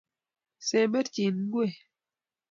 semberchi 0.67 1.23
ngwek 1.37 1.75